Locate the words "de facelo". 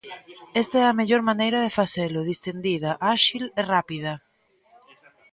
1.65-2.27